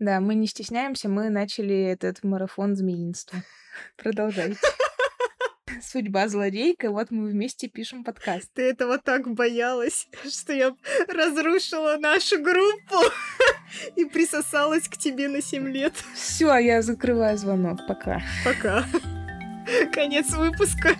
[0.00, 3.42] Да, мы не стесняемся, мы начали этот марафон змеинства.
[3.96, 4.58] Продолжайте.
[5.82, 8.50] Судьба злодейка, вот мы вместе пишем подкаст.
[8.54, 10.74] Ты этого так боялась, что я
[11.06, 12.96] разрушила нашу группу
[13.96, 15.92] и присосалась к тебе на 7 лет.
[16.14, 17.80] Все, я закрываю звонок.
[17.86, 18.22] Пока.
[18.44, 18.84] Пока.
[19.92, 20.96] Конец выпуска.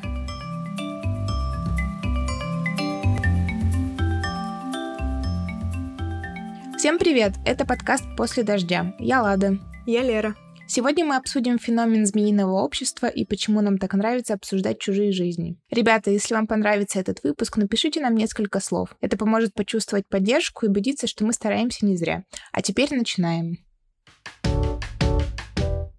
[6.81, 7.35] Всем привет!
[7.45, 8.95] Это подкаст «После дождя».
[8.99, 9.59] Я Лада.
[9.85, 10.35] Я Лера.
[10.67, 15.59] Сегодня мы обсудим феномен змеиного общества и почему нам так нравится обсуждать чужие жизни.
[15.71, 18.97] Ребята, если вам понравится этот выпуск, напишите нам несколько слов.
[19.03, 22.25] Это поможет почувствовать поддержку и убедиться, что мы стараемся не зря.
[22.51, 23.59] А теперь начинаем.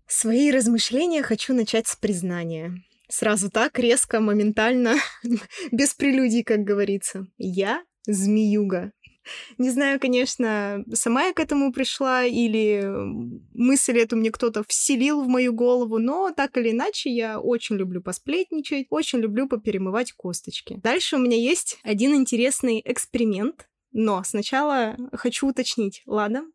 [0.07, 2.73] Свои размышления хочу начать с признания.
[3.07, 4.95] Сразу так, резко, моментально,
[5.71, 7.27] без прелюдий, как говорится.
[7.37, 8.93] Я змеюга.
[9.57, 12.83] Не знаю, конечно, сама я к этому пришла или
[13.53, 18.01] мысль эту мне кто-то вселил в мою голову, но так или иначе я очень люблю
[18.01, 20.79] посплетничать, очень люблю поперемывать косточки.
[20.83, 26.03] Дальше у меня есть один интересный эксперимент, но сначала хочу уточнить.
[26.05, 26.45] Ладно,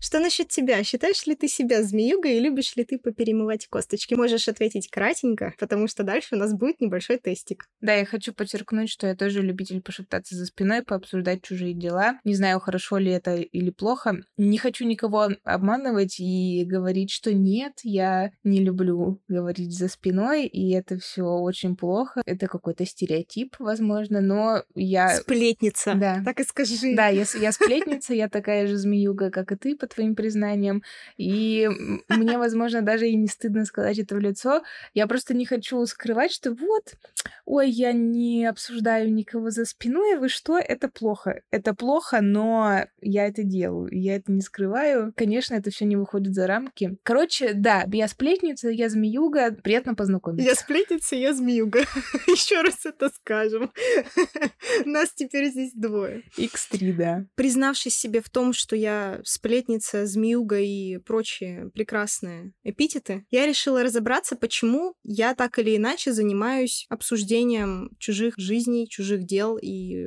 [0.00, 0.82] что насчет тебя?
[0.84, 4.14] Считаешь ли ты себя змеюгой и любишь ли ты поперемывать косточки?
[4.14, 7.68] Можешь ответить кратенько, потому что дальше у нас будет небольшой тестик.
[7.80, 12.18] Да, я хочу подчеркнуть, что я тоже любитель пошептаться за спиной, пообсуждать чужие дела.
[12.24, 14.22] Не знаю, хорошо ли это или плохо.
[14.36, 20.72] Не хочу никого обманывать и говорить, что нет, я не люблю говорить за спиной, и
[20.72, 22.22] это все очень плохо.
[22.26, 25.16] Это какой-то стереотип, возможно, но я...
[25.16, 25.94] Сплетница.
[25.94, 26.22] Да.
[26.24, 26.94] Так и скажи.
[26.94, 30.82] Да, я, я сплетница, я такая же змеюга, как и ты, по твоим признаниям.
[31.16, 31.68] И
[32.08, 34.62] мне, возможно, даже и не стыдно сказать это в лицо.
[34.94, 36.94] Я просто не хочу скрывать, что вот,
[37.44, 41.42] ой, я не обсуждаю никого за спиной, вы что, это плохо.
[41.50, 45.12] Это плохо, но я это делаю, я это не скрываю.
[45.16, 46.96] Конечно, это все не выходит за рамки.
[47.02, 50.46] Короче, да, я сплетница, я змеюга, приятно познакомиться.
[50.46, 51.80] Я сплетница, я змеюга.
[52.26, 53.72] Еще раз это скажем.
[54.84, 56.22] Нас теперь здесь двое.
[56.38, 57.24] X3, да.
[57.34, 59.45] Признавшись себе в том, что я сплетница,
[60.06, 67.90] змеюга и прочие прекрасные эпитеты, я решила разобраться, почему я так или иначе занимаюсь обсуждением
[67.98, 70.06] чужих жизней, чужих дел и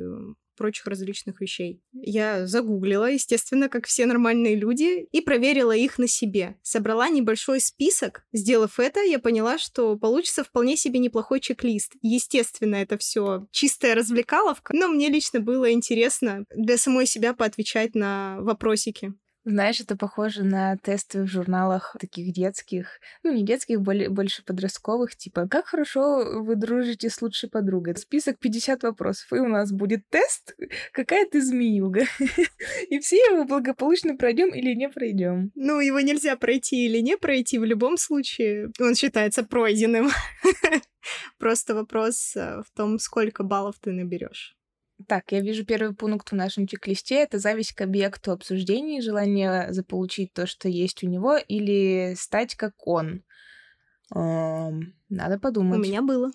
[0.60, 1.80] прочих различных вещей.
[1.90, 6.58] Я загуглила, естественно, как все нормальные люди, и проверила их на себе.
[6.60, 8.26] Собрала небольшой список.
[8.34, 11.94] Сделав это, я поняла, что получится вполне себе неплохой чек-лист.
[12.02, 18.36] Естественно, это все чистая развлекаловка, но мне лично было интересно для самой себя поотвечать на
[18.42, 19.14] вопросики.
[19.44, 25.48] Знаешь, это похоже на тесты в журналах таких детских, ну не детских, больше подростковых, типа
[25.48, 30.54] «Как хорошо вы дружите с лучшей подругой?» Список 50 вопросов, и у нас будет тест
[30.92, 32.04] «Какая ты змеюга?»
[32.90, 35.52] И все его благополучно пройдем или не пройдем.
[35.54, 40.10] Ну, его нельзя пройти или не пройти, в любом случае он считается пройденным.
[41.38, 44.56] Просто вопрос э, в том, сколько баллов ты наберешь.
[45.08, 47.16] Так, я вижу первый пункт в нашем чек-листе.
[47.16, 52.72] Это зависть к объекту обсуждений, желание заполучить то, что есть у него, или стать как
[52.86, 53.22] он.
[54.14, 55.78] Эм, надо подумать.
[55.78, 56.30] У меня было.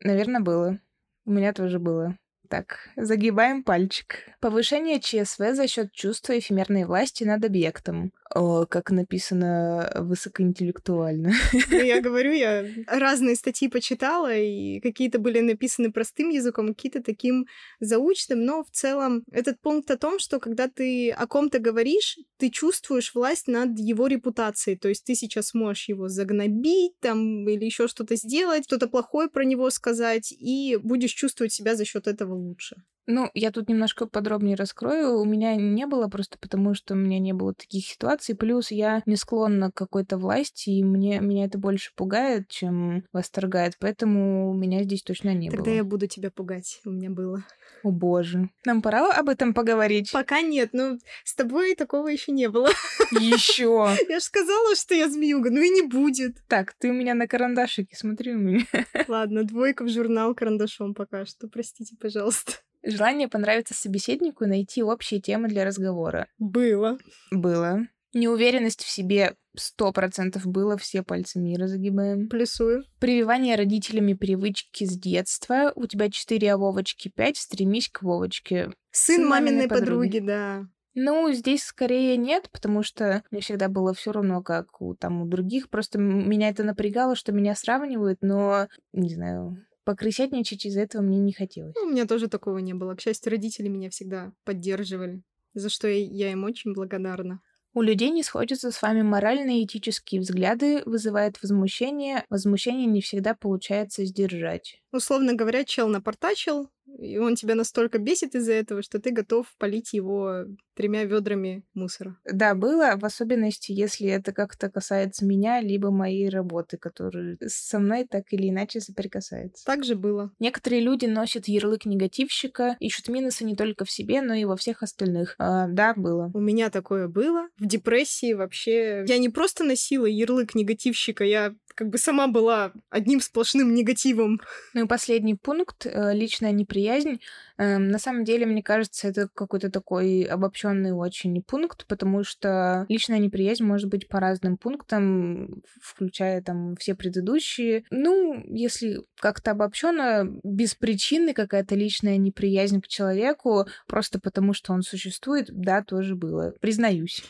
[0.00, 0.78] Наверное, было.
[1.24, 2.16] У меня тоже было.
[2.48, 4.28] Так, загибаем пальчик.
[4.40, 8.12] Повышение ЧСВ за счет чувства эфемерной власти над объектом.
[8.32, 11.32] О, как написано высокоинтеллектуально.
[11.70, 17.46] Ну, я говорю, я разные статьи почитала, и какие-то были написаны простым языком, какие-то таким
[17.80, 22.50] заучным, но в целом этот пункт о том, что когда ты о ком-то говоришь, ты
[22.50, 27.88] чувствуешь власть над его репутацией, то есть ты сейчас можешь его загнобить там или еще
[27.88, 32.76] что-то сделать, что-то плохое про него сказать, и будешь чувствовать себя за счет этого лучше.
[33.06, 35.18] Ну, я тут немножко подробнее раскрою.
[35.18, 38.36] У меня не было просто потому, что у меня не было таких ситуаций.
[38.36, 43.76] Плюс я не склонна к какой-то власти, и мне, меня это больше пугает, чем восторгает.
[43.80, 45.64] Поэтому у меня здесь точно не Тогда было.
[45.64, 46.80] Тогда я буду тебя пугать.
[46.84, 47.44] У меня было.
[47.82, 48.50] О боже.
[48.64, 50.12] Нам пора об этом поговорить?
[50.12, 52.68] Пока нет, но с тобой такого еще не было.
[53.12, 53.96] Еще.
[54.08, 56.36] Я же сказала, что я змеюга, ну и не будет.
[56.46, 58.64] Так, ты у меня на карандашике, смотри у меня.
[59.08, 61.48] Ладно, двойка в журнал карандашом пока что.
[61.48, 62.52] Простите, пожалуйста.
[62.82, 66.26] Желание понравиться собеседнику и найти общие темы для разговора.
[66.38, 66.98] Было.
[67.30, 67.80] Было.
[68.12, 72.28] Неуверенность в себе сто процентов было, все пальцы мира загибаем.
[72.28, 72.84] Плюсую.
[72.98, 75.72] Прививание родителями привычки с детства.
[75.76, 77.36] У тебя четыре, а Вовочки пять.
[77.36, 78.72] Стремись к Вовочке.
[78.90, 79.86] Сын, Сын маминой, маминой подруги.
[79.86, 80.66] подруги, да.
[80.94, 85.26] Ну, здесь скорее нет, потому что мне всегда было все равно, как у, там, у
[85.26, 85.70] других.
[85.70, 91.32] Просто меня это напрягало, что меня сравнивают, но, не знаю, покрысятничать из-за этого мне не
[91.32, 91.74] хотелось.
[91.76, 92.94] Ну, у меня тоже такого не было.
[92.94, 95.22] К счастью, родители меня всегда поддерживали,
[95.54, 97.40] за что я им очень благодарна.
[97.72, 102.24] У людей не сходятся с вами моральные и этические взгляды, вызывает возмущение.
[102.28, 104.79] Возмущение не всегда получается сдержать.
[104.92, 109.92] Условно говоря, чел напортачил, и он тебя настолько бесит из-за этого, что ты готов полить
[109.92, 110.44] его
[110.74, 112.16] тремя ведрами мусора.
[112.24, 118.06] Да, было, в особенности, если это как-то касается меня, либо моей работы, которая со мной
[118.08, 119.64] так или иначе соприкасается.
[119.64, 120.32] Так же было.
[120.38, 124.82] Некоторые люди носят ярлык негативщика, ищут минусы не только в себе, но и во всех
[124.82, 125.34] остальных.
[125.38, 126.30] А, да, было.
[126.34, 127.48] У меня такое было.
[127.58, 129.04] В депрессии вообще...
[129.06, 134.40] Я не просто носила ярлык негативщика, я как бы сама была одним сплошным негативом.
[134.80, 137.20] Ну и последний пункт э,— личная неприязнь.
[137.58, 143.18] Эм, на самом деле, мне кажется, это какой-то такой обобщенный очень пункт, потому что личная
[143.18, 147.84] неприязнь может быть по разным пунктам, включая там все предыдущие.
[147.90, 154.80] Ну, если как-то обобщенно, без причины какая-то личная неприязнь к человеку, просто потому что он
[154.80, 156.54] существует, да, тоже было.
[156.62, 157.22] Признаюсь.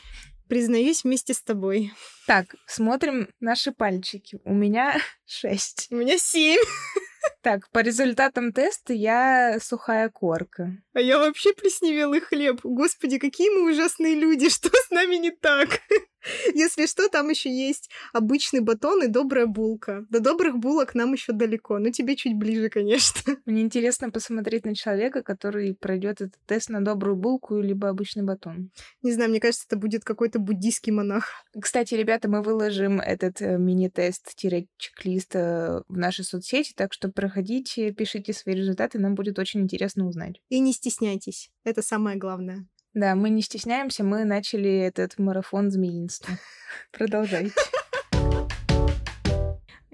[0.47, 1.91] Признаюсь вместе с тобой.
[2.27, 4.39] Так, смотрим наши пальчики.
[4.45, 4.95] У меня
[5.25, 5.89] шесть.
[5.91, 6.61] У меня семь.
[7.41, 10.77] Так, по результатам теста я сухая корка.
[10.93, 12.61] А я вообще плесневелый хлеб.
[12.63, 15.81] Господи, какие мы ужасные люди, что с нами не так?
[16.55, 20.05] Если что, там еще есть обычный батон и добрая булка.
[20.09, 23.37] До добрых булок нам еще далеко, но тебе чуть ближе, конечно.
[23.45, 28.71] Мне интересно посмотреть на человека, который пройдет этот тест на добрую булку либо обычный батон.
[29.01, 31.25] Не знаю, мне кажется, это будет какой-то буддийский монах.
[31.59, 38.33] Кстати, ребята, мы выложим этот э, мини-тест-чек-лист э, в наши соцсети, так что проходите, пишите
[38.33, 40.41] свои результаты, нам будет очень интересно узнать.
[40.49, 42.67] И не стесняйтесь, это самое главное.
[42.93, 46.37] Да, мы не стесняемся, мы начали этот марафон змеинства.
[46.91, 47.53] Продолжайте.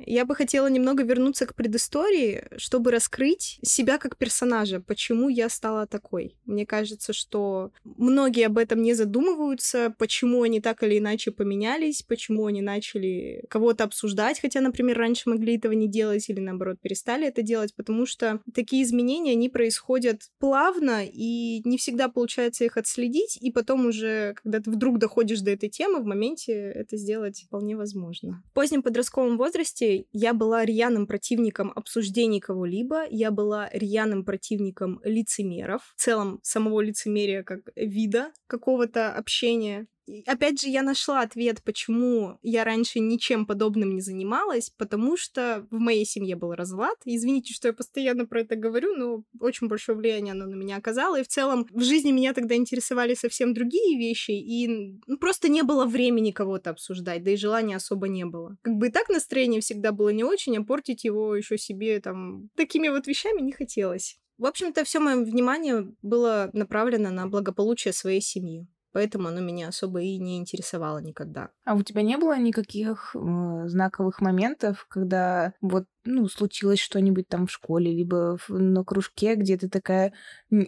[0.10, 5.86] Я бы хотела немного вернуться к предыстории, чтобы раскрыть себя как персонажа, почему я стала
[5.86, 6.38] такой.
[6.46, 12.46] Мне кажется, что многие об этом не задумываются, почему они так или иначе поменялись, почему
[12.46, 17.42] они начали кого-то обсуждать, хотя, например, раньше могли этого не делать или, наоборот, перестали это
[17.42, 23.52] делать, потому что такие изменения, они происходят плавно, и не всегда получается их отследить, и
[23.52, 28.42] потом уже, когда ты вдруг доходишь до этой темы, в моменте это сделать вполне возможно.
[28.52, 35.94] В позднем подростковом возрасте я была рьяным противником обсуждений кого-либо, я была рьяным противником лицемеров,
[35.96, 39.88] в целом самого лицемерия как вида какого-то общения
[40.26, 45.78] опять же, я нашла ответ, почему я раньше ничем подобным не занималась, потому что в
[45.78, 46.98] моей семье был разлад.
[47.06, 51.20] Извините, что я постоянно про это говорю, но очень большое влияние оно на меня оказало.
[51.20, 55.64] И в целом в жизни меня тогда интересовали совсем другие вещи, и ну, просто не
[55.64, 58.58] было времени кого-то обсуждать, да и желания особо не было.
[58.62, 62.50] Как бы и так настроение всегда было не очень, а портить его еще себе там
[62.56, 64.20] такими вот вещами не хотелось.
[64.38, 70.02] В общем-то, все мое внимание было направлено на благополучие своей семьи поэтому оно меня особо
[70.02, 71.50] и не интересовало никогда.
[71.66, 77.48] А у тебя не было никаких э, знаковых моментов, когда вот ну, случилось что-нибудь там
[77.48, 80.14] в школе, либо на кружке, где ты такая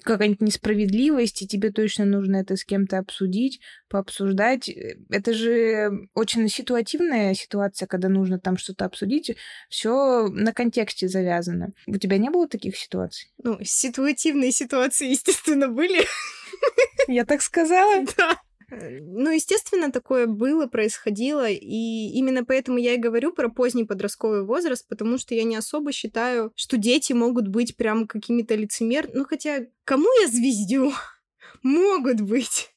[0.03, 4.69] какая-нибудь несправедливость, и тебе точно нужно это с кем-то обсудить, пообсуждать.
[4.69, 9.35] Э, это же очень ситуативная ситуация, когда нужно там что-то обсудить.
[9.69, 11.73] Все на контексте завязано.
[11.87, 13.31] У тебя не было таких ситуаций?
[13.41, 16.05] Ну, ситуативные ситуации, естественно, были.
[17.07, 18.05] Я так сказала?
[18.17, 18.41] Да.
[18.71, 24.87] Ну, естественно, такое было, происходило, и именно поэтому я и говорю про поздний подростковый возраст,
[24.87, 29.09] потому что я не особо считаю, что дети могут быть прям какими-то лицемер...
[29.13, 30.91] Ну, хотя, кому я звездю?
[31.63, 32.69] Могут быть.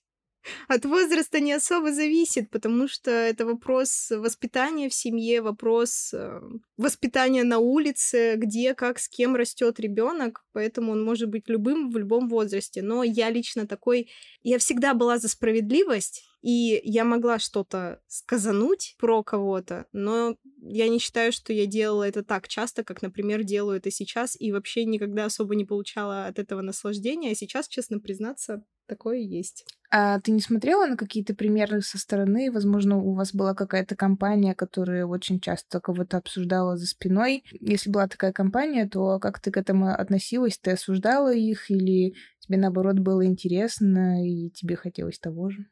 [0.69, 6.41] От возраста не особо зависит, потому что это вопрос воспитания в семье, вопрос э,
[6.77, 11.97] воспитания на улице, где, как, с кем растет ребенок, поэтому он может быть любым в
[11.97, 12.83] любом возрасте.
[12.83, 14.09] Но я лично такой,
[14.43, 20.99] я всегда была за справедливость, и я могла что-то сказануть про кого-то, но я не
[20.99, 25.27] считаю, что я делала это так часто, как, например, делаю это сейчас, и вообще никогда
[25.27, 29.65] особо не получала от этого наслаждения, а сейчас, честно признаться, такое есть.
[29.91, 32.51] А ты не смотрела на какие-то примеры со стороны?
[32.51, 37.45] Возможно, у вас была какая-то компания, которая очень часто кого-то обсуждала за спиной.
[37.61, 40.59] Если была такая компания, то как ты к этому относилась?
[40.59, 45.67] Ты осуждала их или тебе, наоборот, было интересно и тебе хотелось того же?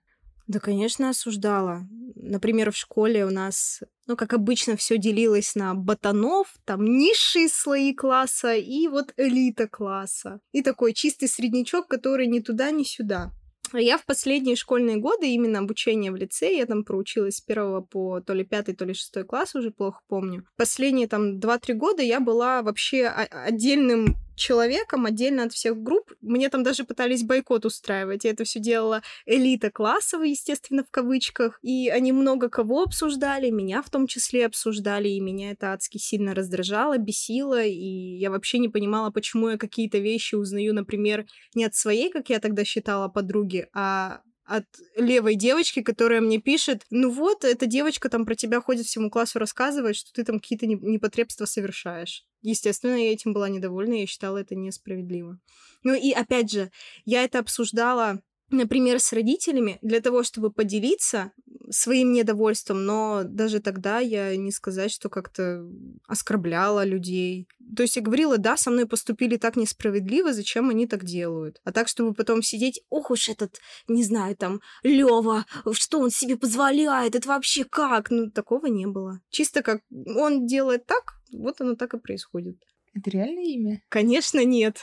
[0.51, 1.87] Да, конечно, осуждала.
[2.17, 7.95] Например, в школе у нас, ну, как обычно, все делилось на ботанов, там низшие слои
[7.95, 10.41] класса и вот элита класса.
[10.51, 13.31] И такой чистый среднячок, который ни туда, ни сюда.
[13.73, 18.21] Я в последние школьные годы, именно обучение в лице, я там проучилась с первого по
[18.21, 20.45] то ли пятый, то ли шестой класс, уже плохо помню.
[20.57, 26.00] Последние там два-три года я была вообще отдельным человеком, отдельно от всех групп.
[26.31, 28.25] Мне там даже пытались бойкот устраивать.
[28.25, 31.59] Я это все делала элита классовая, естественно, в кавычках.
[31.61, 36.33] И они много кого обсуждали, меня в том числе обсуждали, и меня это адски сильно
[36.33, 41.75] раздражало, бесило, и я вообще не понимала, почему я какие-то вещи узнаю, например, не от
[41.75, 44.21] своей, как я тогда считала, подруги, а
[44.51, 44.67] от
[44.97, 49.39] левой девочки, которая мне пишет, ну вот, эта девочка там про тебя ходит всему классу,
[49.39, 52.27] рассказывает, что ты там какие-то непотребства совершаешь.
[52.43, 55.39] Естественно, я этим была недовольна, я считала это несправедливо.
[55.85, 56.73] Ну и опять же,
[57.05, 61.33] я это обсуждала например, с родителями для того, чтобы поделиться
[61.71, 65.65] своим недовольством, но даже тогда я не сказать, что как-то
[66.07, 67.49] оскорбляла людей.
[67.77, 71.61] То есть я говорила, да, со мной поступили так несправедливо, зачем они так делают?
[71.65, 76.37] А так, чтобы потом сидеть, ох уж этот, не знаю, там, Лева, что он себе
[76.37, 78.11] позволяет, это вообще как?
[78.11, 79.21] Ну, такого не было.
[79.31, 82.57] Чисто как он делает так, вот оно так и происходит.
[82.95, 83.83] Это реальное имя?
[83.89, 84.79] Конечно, нет.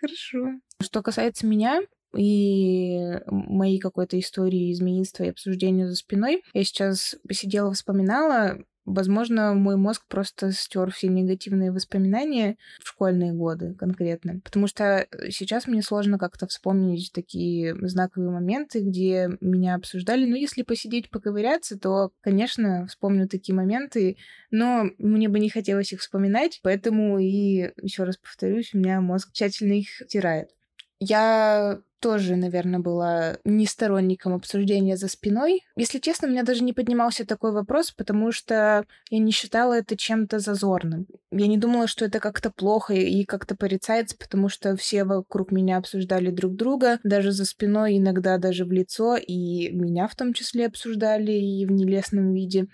[0.00, 0.60] Хорошо.
[0.82, 1.82] Что касается меня,
[2.16, 6.42] и моей какой-то истории измениться и обсуждения за спиной.
[6.52, 13.74] Я сейчас посидела, вспоминала, Возможно, мой мозг просто стер все негативные воспоминания в школьные годы
[13.74, 14.40] конкретно.
[14.44, 20.26] Потому что сейчас мне сложно как-то вспомнить такие знаковые моменты, где меня обсуждали.
[20.26, 24.18] Но если посидеть, поковыряться, то, конечно, вспомню такие моменты,
[24.50, 29.32] но мне бы не хотелось их вспоминать, поэтому и еще раз повторюсь, у меня мозг
[29.32, 30.50] тщательно их стирает.
[31.00, 35.62] Я тоже, наверное, была не сторонником обсуждения за спиной.
[35.74, 39.96] Если честно, у меня даже не поднимался такой вопрос, потому что я не считала это
[39.96, 41.06] чем-то зазорным.
[41.30, 45.78] Я не думала, что это как-то плохо и как-то порицается, потому что все вокруг меня
[45.78, 50.66] обсуждали друг друга, даже за спиной, иногда даже в лицо, и меня в том числе
[50.66, 52.66] обсуждали и в нелестном виде.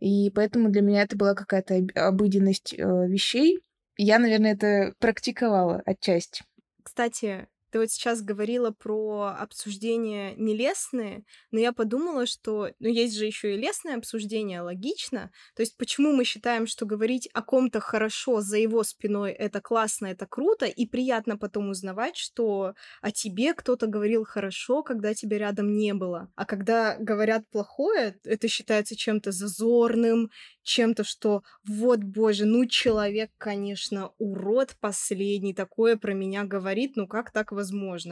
[0.00, 3.60] И поэтому для меня это была какая-то обыденность э, вещей.
[3.96, 6.42] Я, наверное, это практиковала отчасти.
[6.82, 13.24] Кстати, ты вот сейчас говорила про обсуждения нелестные, но я подумала, что ну, есть же
[13.24, 15.30] еще и лестное обсуждение, логично.
[15.56, 20.08] То есть почему мы считаем, что говорить о ком-то хорошо за его спиной это классно,
[20.08, 25.74] это круто, и приятно потом узнавать, что о тебе кто-то говорил хорошо, когда тебя рядом
[25.74, 26.30] не было.
[26.36, 30.30] А когда говорят плохое, это считается чем-то зазорным,
[30.62, 37.30] чем-то, что вот, боже, ну человек, конечно, урод последний, такое про меня говорит, ну как
[37.30, 37.61] так возможно?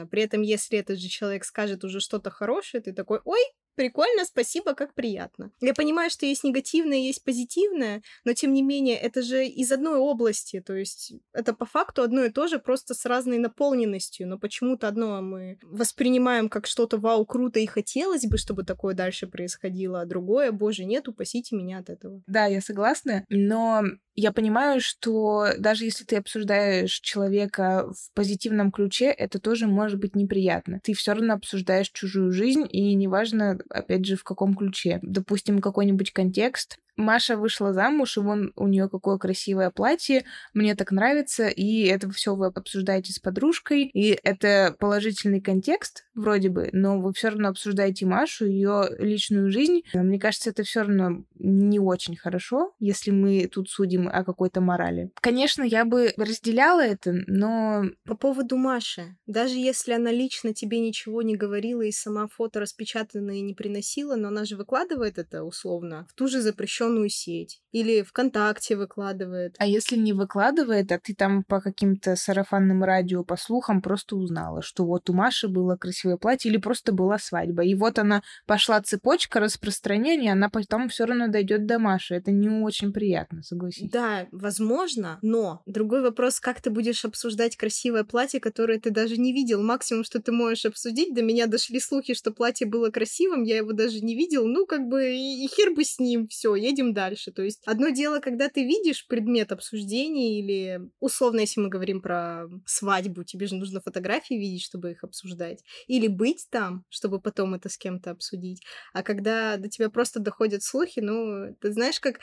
[0.07, 3.41] При этом, если этот же человек скажет уже что-то хорошее, ты такой, ой,
[3.75, 5.51] прикольно, спасибо, как приятно.
[5.61, 9.97] Я понимаю, что есть негативное, есть позитивное, но тем не менее, это же из одной
[9.97, 14.37] области, то есть это по факту одно и то же, просто с разной наполненностью, но
[14.37, 20.01] почему-то одно мы воспринимаем как что-то вау, круто и хотелось бы, чтобы такое дальше происходило,
[20.01, 22.21] а другое, боже, нет, упасите меня от этого.
[22.27, 23.83] Да, я согласна, но
[24.15, 30.15] я понимаю, что даже если ты обсуждаешь человека в позитивном ключе, это тоже может быть
[30.15, 30.79] неприятно.
[30.83, 34.99] Ты все равно обсуждаешь чужую жизнь, и неважно, опять же, в каком ключе.
[35.01, 40.91] Допустим, какой-нибудь контекст, Маша вышла замуж, и вон у нее какое красивое платье, мне так
[40.91, 46.99] нравится, и это все вы обсуждаете с подружкой, и это положительный контекст, вроде бы, но
[46.99, 49.81] вы все равно обсуждаете Машу, ее личную жизнь.
[49.93, 55.11] Мне кажется, это все равно не очень хорошо, если мы тут судим о какой-то морали.
[55.21, 57.85] Конечно, я бы разделяла это, но...
[58.05, 63.41] По поводу Маши, даже если она лично тебе ничего не говорила и сама фото распечатанное
[63.41, 68.01] не приносила, но она же выкладывает это условно в ту же запрещенную социальную сеть или
[68.01, 69.55] ВКонтакте выкладывает.
[69.57, 74.61] А если не выкладывает, а ты там по каким-то сарафанным радио, по слухам просто узнала,
[74.61, 78.81] что вот у Маши было красивое платье или просто была свадьба, и вот она пошла
[78.81, 82.15] цепочка распространения, она потом все равно дойдет до Маши.
[82.15, 83.89] Это не очень приятно, согласись.
[83.89, 89.31] Да, возможно, но другой вопрос, как ты будешь обсуждать красивое платье, которое ты даже не
[89.31, 89.63] видел.
[89.63, 93.71] Максимум, что ты можешь обсудить, до меня дошли слухи, что платье было красивым, я его
[93.71, 97.31] даже не видел, ну, как бы, и хер бы с ним, все, едем едем дальше.
[97.31, 102.47] То есть одно дело, когда ты видишь предмет обсуждения или, условно, если мы говорим про
[102.65, 105.63] свадьбу, тебе же нужно фотографии видеть, чтобы их обсуждать.
[105.87, 108.63] Или быть там, чтобы потом это с кем-то обсудить.
[108.93, 112.19] А когда до тебя просто доходят слухи, ну, ты знаешь, как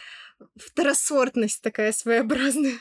[0.56, 2.78] второсортность такая своеобразная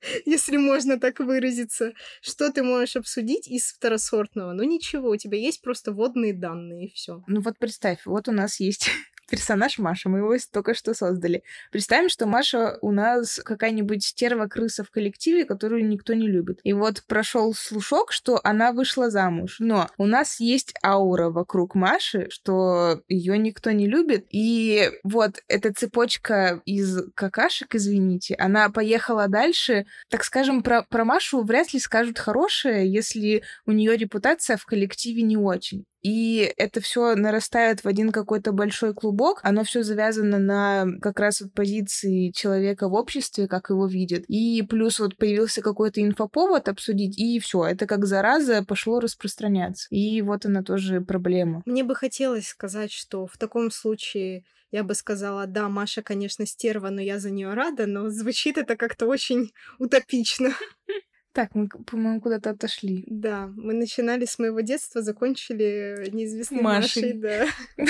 [0.26, 1.92] если можно так выразиться.
[2.20, 4.52] Что ты можешь обсудить из второсортного?
[4.52, 7.22] Ну ничего, у тебя есть просто водные данные и все.
[7.26, 8.90] Ну вот представь, вот у нас есть
[9.28, 11.42] персонаж Маша, мы его только что создали.
[11.70, 16.60] Представим, что Маша у нас какая-нибудь стерва-крыса в коллективе, которую никто не любит.
[16.64, 19.56] И вот прошел слушок, что она вышла замуж.
[19.58, 24.26] Но у нас есть аура вокруг Маши, что ее никто не любит.
[24.30, 29.86] И вот эта цепочка из какашек, извините, она поехала дальше.
[30.08, 35.22] Так скажем, про, про Машу вряд ли скажут хорошее, если у нее репутация в коллективе
[35.22, 35.84] не очень.
[36.08, 39.40] И это все нарастает в один какой-то большой клубок.
[39.42, 44.24] Оно все завязано на как раз вот позиции человека в обществе, как его видят.
[44.26, 49.86] И плюс вот появился какой-то инфоповод обсудить, и все, это как зараза пошло распространяться.
[49.90, 51.62] И вот она тоже проблема.
[51.66, 56.88] Мне бы хотелось сказать, что в таком случае я бы сказала, да, Маша, конечно, стерва,
[56.88, 60.52] но я за нее рада, но звучит это как-то очень утопично.
[61.38, 63.04] Так, мы, по-моему, куда-то отошли.
[63.06, 67.46] Да, мы начинали с моего детства, закончили неизвестной Машей, Машей да.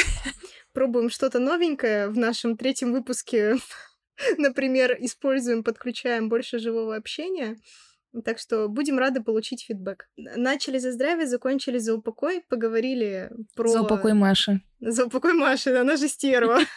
[0.75, 3.57] Пробуем что-то новенькое в нашем третьем выпуске.
[4.37, 7.57] Например, используем, подключаем больше живого общения.
[8.23, 10.11] Так что будем рады получить фидбэк.
[10.19, 13.69] Начали за здравие, закончили за упокой, поговорили про...
[13.69, 14.61] За упокой Маши.
[14.81, 16.61] За упокой Маши, она же стерва.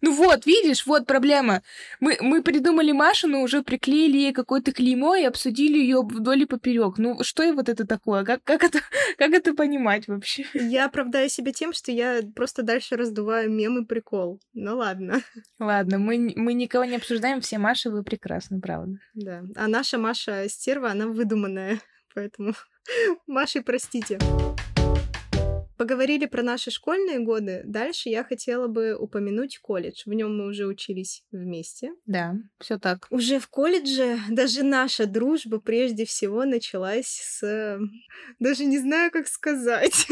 [0.00, 1.62] Ну вот, видишь, вот проблема.
[2.00, 6.46] Мы, мы придумали Машу, но уже приклеили ей какое-то клеймо и обсудили ее вдоль и
[6.46, 6.96] поперек.
[6.96, 8.24] Ну что и вот это такое?
[8.24, 8.78] Как, как, это,
[9.18, 10.46] как это понимать вообще?
[10.54, 14.40] Я оправдаю себя тем, что я просто дальше раздуваю мем и прикол.
[14.54, 15.20] Ну ладно.
[15.58, 18.98] Ладно, мы, мы никого не обсуждаем, все Маши, вы прекрасны, правда.
[19.14, 21.80] Да, а наша Маша стерва, она выдуманная,
[22.14, 22.54] поэтому
[23.26, 24.18] Машей простите.
[25.78, 27.62] Поговорили про наши школьные годы.
[27.64, 30.02] Дальше я хотела бы упомянуть колледж.
[30.06, 31.92] В нем мы уже учились вместе.
[32.04, 33.06] Да, все так.
[33.10, 37.78] Уже в колледже даже наша дружба прежде всего началась с...
[38.40, 40.06] Даже не знаю, как сказать.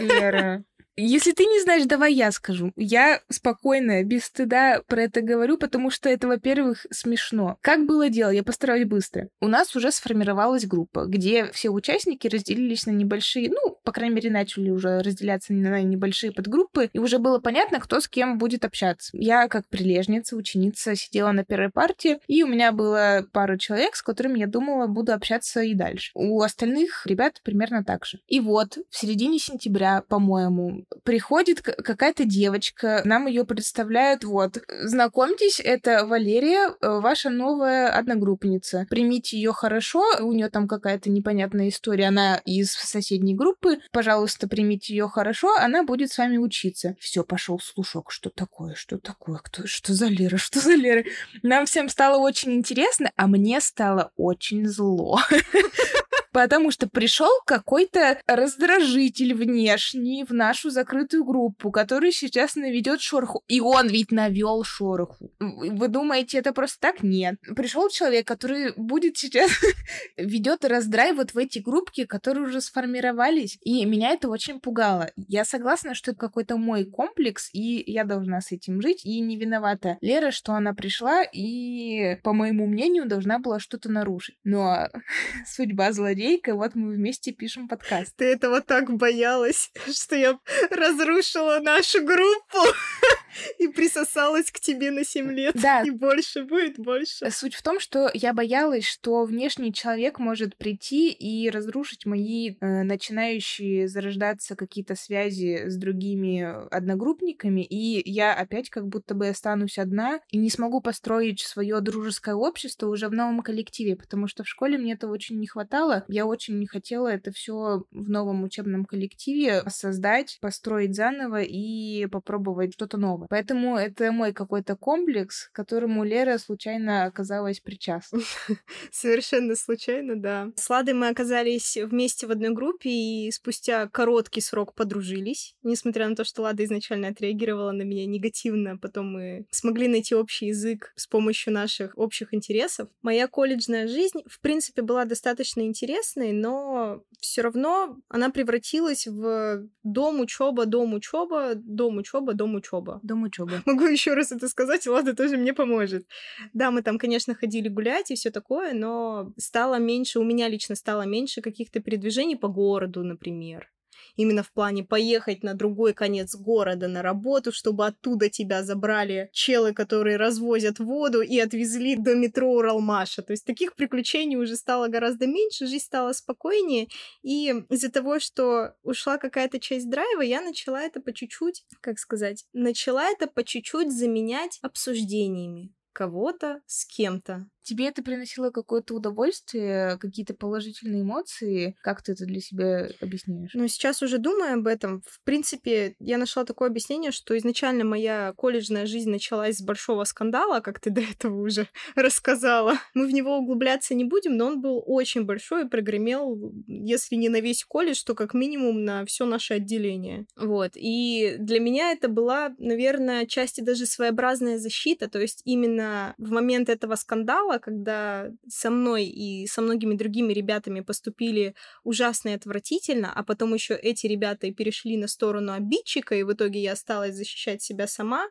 [0.00, 0.64] Лера.
[1.02, 2.72] Если ты не знаешь, давай я скажу.
[2.76, 7.56] Я спокойно, без стыда про это говорю, потому что это, во-первых, смешно.
[7.62, 8.30] Как было дело?
[8.30, 9.28] Я постараюсь быстро.
[9.40, 14.30] У нас уже сформировалась группа, где все участники разделились на небольшие, ну, по крайней мере,
[14.30, 19.10] начали уже разделяться на небольшие подгруппы, и уже было понятно, кто с кем будет общаться.
[19.14, 24.02] Я, как прилежница, ученица, сидела на первой партии, и у меня было пару человек, с
[24.02, 26.10] которыми я думала, буду общаться и дальше.
[26.14, 28.18] У остальных ребят примерно так же.
[28.26, 36.06] И вот, в середине сентября, по-моему, приходит какая-то девочка, нам ее представляют, вот, знакомьтесь, это
[36.06, 38.86] Валерия, э, ваша новая одногруппница.
[38.90, 44.94] Примите ее хорошо, у нее там какая-то непонятная история, она из соседней группы, пожалуйста, примите
[44.94, 46.96] ее хорошо, она будет с вами учиться.
[47.00, 51.04] Все, пошел слушок, что такое, что такое, кто, что за Лера, что за Лера.
[51.42, 55.20] Нам всем стало очень интересно, а мне стало очень зло.
[56.32, 63.42] потому что пришел какой-то раздражитель внешний в нашу закрытую группу, который сейчас наведет шороху.
[63.48, 65.30] И он ведь навел шороху.
[65.38, 67.02] Вы думаете, это просто так?
[67.02, 67.36] Нет.
[67.56, 69.50] Пришел человек, который будет сейчас
[70.16, 73.58] ведет раздрай вот в эти группки, которые уже сформировались.
[73.62, 75.10] И меня это очень пугало.
[75.16, 79.36] Я согласна, что это какой-то мой комплекс, и я должна с этим жить, и не
[79.36, 84.36] виновата Лера, что она пришла и, по моему мнению, должна была что-то нарушить.
[84.44, 84.88] Но
[85.46, 88.14] судьба злодея злодейка, вот мы вместе пишем подкаст.
[88.16, 90.38] Ты этого так боялась, что я
[90.70, 92.58] разрушила нашу группу
[93.58, 95.56] и присосалась к тебе на 7 лет.
[95.60, 95.82] Да.
[95.82, 97.30] И больше будет, больше.
[97.30, 102.82] Суть в том, что я боялась, что внешний человек может прийти и разрушить мои э,
[102.82, 110.20] начинающие зарождаться какие-то связи с другими одногруппниками, и я опять как будто бы останусь одна
[110.30, 114.78] и не смогу построить свое дружеское общество уже в новом коллективе, потому что в школе
[114.78, 116.04] мне этого очень не хватало.
[116.08, 122.74] Я очень не хотела это все в новом учебном коллективе создать, построить заново и попробовать
[122.74, 123.19] что-то новое.
[123.28, 128.20] Поэтому это мой какой-то комплекс, к которому Лера случайно оказалась причастна.
[128.90, 130.48] Совершенно случайно, да.
[130.56, 135.54] С Ладой мы оказались вместе в одной группе и спустя короткий срок подружились.
[135.62, 140.46] Несмотря на то, что Лада изначально отреагировала на меня негативно, потом мы смогли найти общий
[140.46, 142.88] язык с помощью наших общих интересов.
[143.02, 150.20] Моя колледжная жизнь, в принципе, была достаточно интересной, но все равно она превратилась в дом
[150.20, 153.00] учеба, дом учеба, дом учеба, дом учеба.
[153.10, 153.62] Дом учеба.
[153.66, 156.06] Могу еще раз это сказать, и Лада тоже мне поможет.
[156.52, 160.76] Да, мы там, конечно, ходили гулять и все такое, но стало меньше, у меня лично
[160.76, 163.68] стало меньше каких-то передвижений по городу, например
[164.16, 169.72] Именно в плане поехать на другой конец города на работу, чтобы оттуда тебя забрали челы,
[169.72, 173.22] которые развозят воду и отвезли до метро Уралмаша.
[173.22, 176.88] То есть таких приключений уже стало гораздо меньше, жизнь стала спокойнее.
[177.22, 182.44] И из-за того, что ушла какая-то часть драйва, я начала это по чуть-чуть, как сказать,
[182.52, 187.46] начала это по чуть-чуть заменять обсуждениями кого-то с кем-то.
[187.62, 191.76] Тебе это приносило какое-то удовольствие, какие-то положительные эмоции?
[191.82, 193.52] Как ты это для себя объясняешь?
[193.54, 195.02] Ну, сейчас уже думаю об этом.
[195.06, 200.60] В принципе, я нашла такое объяснение, что изначально моя колледжная жизнь началась с большого скандала,
[200.60, 202.74] как ты до этого уже рассказала.
[202.94, 207.28] Мы в него углубляться не будем, но он был очень большой и прогремел, если не
[207.28, 210.26] на весь колледж, то как минимум на все наше отделение.
[210.34, 210.72] Вот.
[210.74, 215.08] И для меня это была, наверное, части даже своеобразная защита.
[215.08, 215.42] То есть
[215.80, 222.30] именно в момент этого скандала когда со мной и со многими другими ребятами поступили ужасно
[222.30, 226.60] и отвратительно, а потом еще эти ребята и перешли на сторону обидчика, и в итоге
[226.60, 228.28] я осталась защищать себя сама,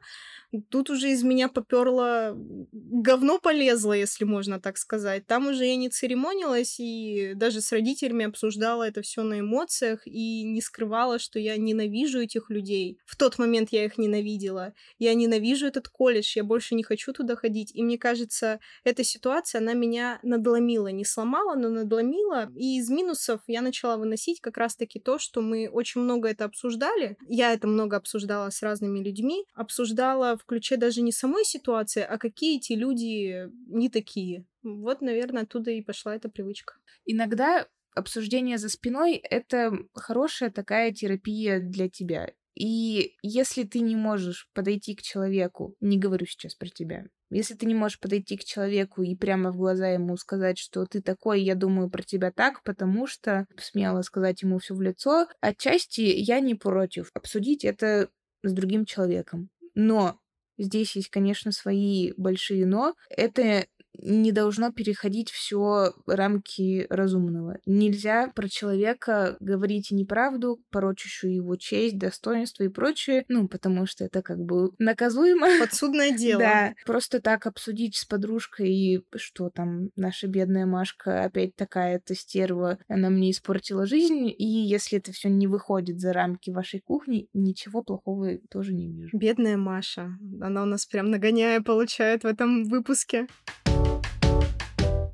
[0.70, 2.34] Тут уже из меня поперло
[2.72, 5.28] говно полезло, если можно так сказать.
[5.28, 10.42] Там уже я не церемонилась и даже с родителями обсуждала это все на эмоциях и
[10.42, 12.98] не скрывала, что я ненавижу этих людей.
[13.06, 14.74] В тот момент я их ненавидела.
[14.98, 17.74] Я ненавижу этот колледж, я больше не хочу туда ходить.
[17.74, 20.88] И мне кажется, эта ситуация, она меня надломила.
[20.88, 22.52] Не сломала, но надломила.
[22.56, 27.18] И из минусов я начала выносить как раз-таки то, что мы очень много это обсуждали.
[27.28, 29.46] Я это много обсуждала с разными людьми.
[29.54, 34.46] Обсуждала в ключе даже не самой ситуации, а какие эти люди не такие.
[34.64, 36.76] Вот, наверное, оттуда и пошла эта привычка.
[37.06, 42.32] Иногда обсуждение за спиной— это хорошая такая терапия для тебя.
[42.56, 47.66] И если ты не можешь подойти к человеку, не говорю сейчас про тебя, если ты
[47.66, 51.56] не можешь подойти к человеку и прямо в глаза ему сказать, что ты такой, я
[51.56, 56.56] думаю про тебя так, потому что смело сказать ему все в лицо, отчасти я не
[56.56, 58.10] против обсудить это
[58.44, 59.50] с другим человеком.
[59.76, 60.20] Но
[60.60, 62.94] Здесь есть, конечно, свои большие но.
[63.10, 63.66] Это
[63.98, 67.60] не должно переходить все рамки разумного.
[67.66, 74.22] Нельзя про человека говорить неправду, порочащую его честь, достоинство и прочее, ну, потому что это
[74.22, 75.48] как бы наказуемо.
[75.60, 76.40] Подсудное дело.
[76.40, 76.74] Да.
[76.86, 83.10] Просто так обсудить с подружкой, и что там, наша бедная Машка опять такая-то стерва, она
[83.10, 88.38] мне испортила жизнь, и если это все не выходит за рамки вашей кухни, ничего плохого
[88.50, 89.18] тоже не вижу.
[89.18, 90.18] Бедная Маша.
[90.42, 93.28] Она у нас прям нагоняя получает в этом выпуске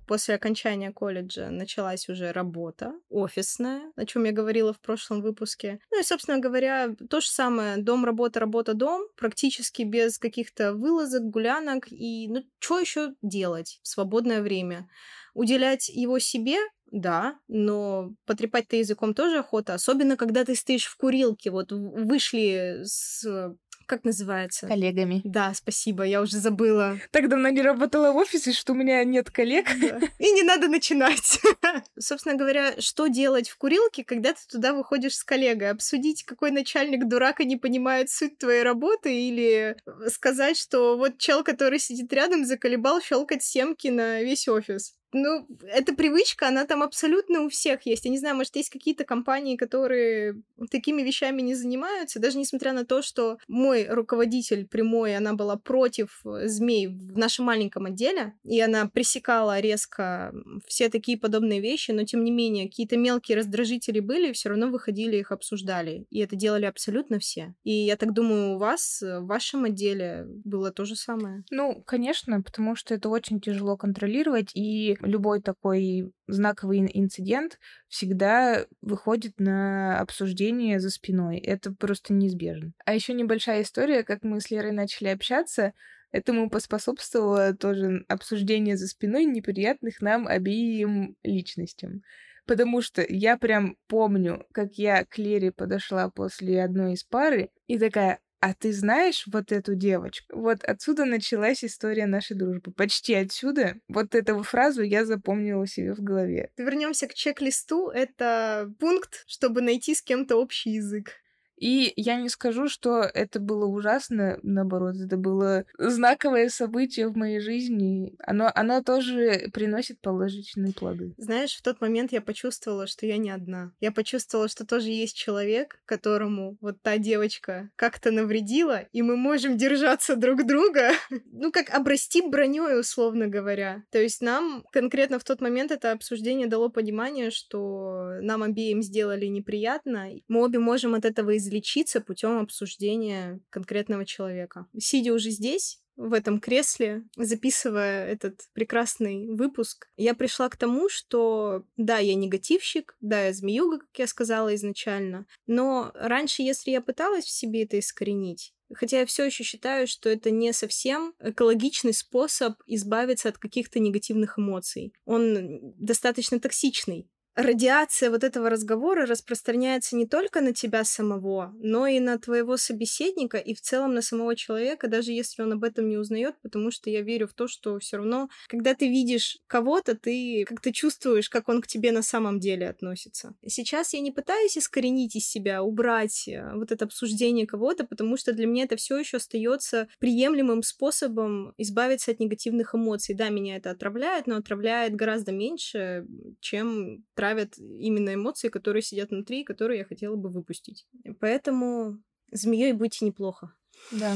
[0.08, 5.80] после окончания колледжа началась уже работа офисная, о чем я говорила в прошлом выпуске.
[5.92, 7.78] Ну и, собственно говоря, то же самое.
[7.78, 9.08] Дом, работа, работа, дом.
[9.18, 11.92] Практически без каких-то вылазок, гулянок.
[11.92, 14.90] И, ну, что еще делать в свободное время?
[15.34, 16.58] Уделять его себе
[16.92, 23.56] да, но потрепать-то языком тоже охота, особенно когда ты стоишь в курилке, вот вышли с
[23.86, 24.68] как называется?
[24.68, 25.22] Коллегами.
[25.24, 26.98] Да, спасибо, я уже забыла.
[27.12, 29.68] Так давно не работала в офисе, что у меня нет коллег.
[29.80, 30.00] Да.
[30.20, 31.40] И не надо начинать.
[32.00, 35.70] Собственно говоря, что делать в курилке, когда ты туда выходишь с коллегой?
[35.70, 41.44] Обсудить, какой начальник дурак и не понимает суть твоей работы, или сказать, что вот чел,
[41.44, 44.96] который сидит рядом, заколебал щелкать семки на весь офис.
[45.18, 48.04] Ну, эта привычка, она там абсолютно у всех есть.
[48.04, 52.86] Я не знаю, может, есть какие-то компании, которые такими вещами не занимаются, даже несмотря на
[52.86, 58.60] то, что мой руководитель прямой, она была против э, змей в нашем маленьком отделе, и
[58.60, 60.34] она пресекала резко
[60.68, 65.16] все такие подобные вещи, но тем не менее, какие-то мелкие раздражители были, все равно выходили,
[65.16, 66.06] их обсуждали.
[66.10, 67.56] И это делали абсолютно все.
[67.64, 71.46] И я так думаю, у вас, э, в вашем отделе было то же самое.
[71.52, 79.40] Ну, конечно, потому что это очень тяжело контролировать, и любой такой знаковый инцидент всегда выходит
[79.40, 81.38] на обсуждение за спиной.
[81.38, 82.74] Это просто неизбежно.
[82.86, 85.74] А еще небольшая история, как мы с Лерой начали общаться.
[86.12, 92.02] Этому поспособствовало тоже обсуждение за спиной неприятных нам обеим личностям.
[92.46, 97.80] Потому что я прям помню, как я к Лере подошла после одной из пары и
[97.80, 100.38] такая, а ты знаешь вот эту девочку?
[100.40, 102.72] Вот отсюда началась история нашей дружбы.
[102.72, 103.74] Почти отсюда.
[103.88, 106.52] Вот эту фразу я запомнила себе в голове.
[106.56, 107.90] Вернемся к чек-листу.
[107.90, 111.14] Это пункт, чтобы найти с кем-то общий язык.
[111.58, 117.40] И я не скажу, что это было ужасно, наоборот, это было знаковое событие в моей
[117.40, 118.16] жизни.
[118.20, 121.14] Оно, оно тоже приносит положительные плоды.
[121.18, 123.72] Знаешь, в тот момент я почувствовала, что я не одна.
[123.80, 129.58] Я почувствовала, что тоже есть человек, которому вот та девочка как-то навредила, и мы можем
[129.58, 130.92] держаться друг друга,
[131.32, 133.84] ну, как обрасти броней, условно говоря.
[133.92, 139.26] То есть нам конкретно в тот момент это обсуждение дало понимание, что нам обеим сделали
[139.26, 140.10] неприятно.
[140.28, 144.68] Мы обе можем от этого излечиться путем обсуждения конкретного человека.
[144.78, 151.64] Сидя уже здесь, в этом кресле, записывая этот прекрасный выпуск, я пришла к тому, что
[151.78, 157.26] да, я негативщик, да, я змеюга, как я сказала изначально, но раньше, если я пыталась
[157.26, 162.56] в себе это искоренить, Хотя я все еще считаю, что это не совсем экологичный способ
[162.66, 164.92] избавиться от каких-то негативных эмоций.
[165.06, 172.00] Он достаточно токсичный радиация вот этого разговора распространяется не только на тебя самого, но и
[172.00, 175.98] на твоего собеседника и в целом на самого человека, даже если он об этом не
[175.98, 180.46] узнает, потому что я верю в то, что все равно, когда ты видишь кого-то, ты
[180.48, 183.36] как-то чувствуешь, как он к тебе на самом деле относится.
[183.46, 188.32] Сейчас я не пытаюсь искоренить из себя, убрать э, вот это обсуждение кого-то, потому что
[188.32, 193.16] для меня это все еще остается приемлемым способом избавиться от негативных эмоций.
[193.16, 196.06] Да, меня это отравляет, но отравляет гораздо меньше,
[196.40, 200.86] чем травят именно эмоции, которые сидят внутри, которые я хотела бы выпустить.
[201.20, 201.98] Поэтому
[202.32, 203.52] змеей будьте неплохо.
[203.92, 204.14] Да.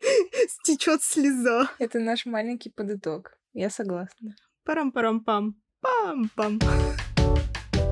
[0.48, 1.68] Стечет слеза.
[1.80, 3.36] Это наш маленький подыток.
[3.52, 4.36] Я согласна.
[4.64, 5.56] Парам-парам-пам.
[5.82, 6.60] Пам-пам.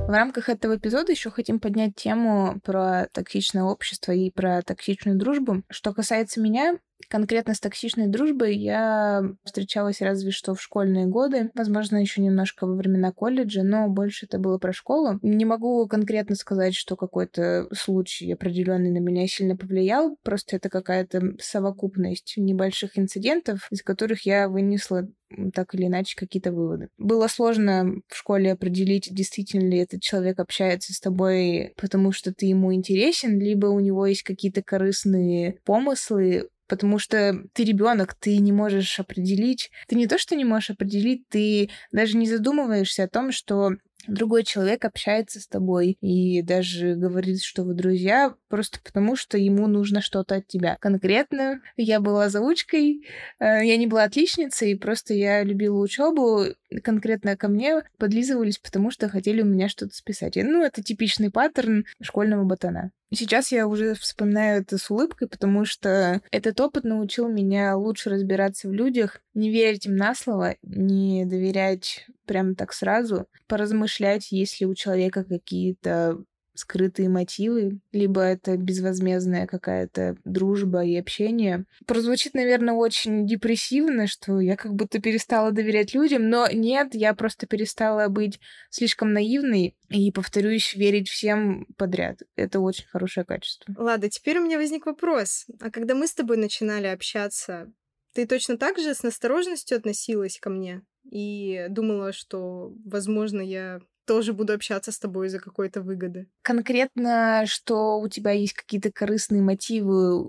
[0.07, 5.65] В рамках этого эпизода еще хотим поднять тему про токсичное общество и про токсичную дружбу.
[5.69, 11.97] Что касается меня, Конкретно с токсичной дружбой я встречалась разве что в школьные годы, возможно,
[11.97, 15.19] еще немножко во времена колледжа, но больше это было про школу.
[15.23, 21.35] Не могу конкретно сказать, что какой-то случай определенный на меня сильно повлиял, просто это какая-то
[21.41, 25.09] совокупность небольших инцидентов, из которых я вынесла
[25.55, 26.89] так или иначе какие-то выводы.
[26.99, 32.47] Было сложно в школе определить, действительно ли этот человек общается с тобой, потому что ты
[32.47, 38.51] ему интересен, либо у него есть какие-то корыстные помыслы, потому что ты ребенок, ты не
[38.51, 43.31] можешь определить, ты не то, что не можешь определить, ты даже не задумываешься о том,
[43.31, 43.73] что
[44.07, 49.67] другой человек общается с тобой и даже говорит, что вы друзья, просто потому что ему
[49.67, 50.79] нужно что-то от тебя.
[50.81, 53.07] Конкретно я была заучкой,
[53.39, 56.47] э, я не была отличницей, просто я любила учебу.
[56.83, 60.37] Конкретно ко мне подлизывались, потому что хотели у меня что-то списать.
[60.37, 62.93] Ну, это типичный паттерн школьного ботана.
[63.15, 68.69] Сейчас я уже вспоминаю это с улыбкой, потому что этот опыт научил меня лучше разбираться
[68.69, 74.67] в людях, не верить им на слово, не доверять прямо так сразу, поразмышлять, есть ли
[74.67, 81.65] у человека какие-то скрытые мотивы, либо это безвозмездная какая-то дружба и общение.
[81.87, 87.47] Прозвучит, наверное, очень депрессивно, что я как будто перестала доверять людям, но нет, я просто
[87.47, 92.19] перестала быть слишком наивной и, повторюсь, верить всем подряд.
[92.37, 93.75] Это очень хорошее качество.
[93.77, 95.47] Ладно, теперь у меня возник вопрос.
[95.61, 97.73] А когда мы с тобой начинали общаться,
[98.15, 100.83] ты точно так же с настороженностью относилась ко мне?
[101.11, 103.81] И думала, что, возможно, я
[104.13, 106.27] тоже буду общаться с тобой из-за какой-то выгоды.
[106.43, 110.23] Конкретно, что у тебя есть какие-то корыстные мотивы,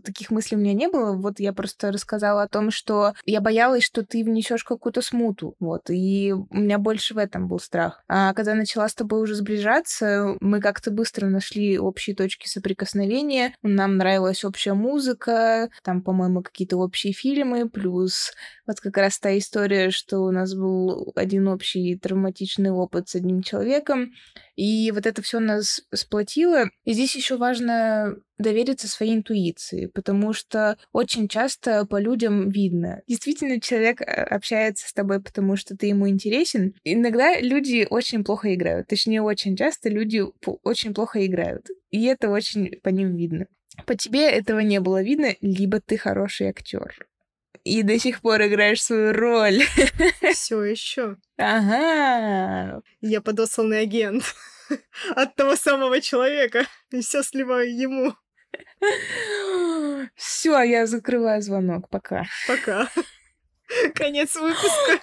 [0.00, 1.12] таких мыслей у меня не было.
[1.12, 5.54] Вот я просто рассказала о том, что я боялась, что ты внесешь какую-то смуту.
[5.60, 8.02] Вот, и у меня больше в этом был страх.
[8.08, 13.54] А когда начала с тобой уже сближаться, мы как-то быстро нашли общие точки соприкосновения.
[13.62, 18.32] Нам нравилась общая музыка, там, по-моему, какие-то общие фильмы, плюс
[18.66, 23.42] вот как раз та история, что у нас был один общий травматичный опыт с одним
[23.42, 24.12] человеком,
[24.56, 26.70] и вот это все нас сплотило.
[26.84, 33.02] И здесь еще важно довериться своей интуиции, потому что очень часто по людям видно.
[33.06, 36.74] Действительно, человек э, общается с тобой, потому что ты ему интересен.
[36.84, 38.88] Иногда люди очень плохо играют.
[38.88, 40.22] Точнее, очень часто люди
[40.64, 41.66] очень плохо играют.
[41.90, 43.46] И это очень по ним видно.
[43.86, 47.06] По тебе этого не было видно, либо ты хороший актер
[47.64, 49.62] и до сих пор играешь свою роль.
[50.32, 51.16] Все еще.
[51.38, 52.82] Ага.
[53.00, 54.22] Я подосланный агент
[55.16, 56.66] от того самого человека.
[56.90, 58.14] И все сливаю ему.
[60.14, 61.88] Все, я закрываю звонок.
[61.88, 62.24] Пока.
[62.46, 62.88] Пока.
[63.94, 65.00] Конец выпуска.